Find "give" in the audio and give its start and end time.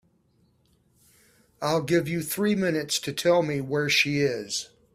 1.83-2.07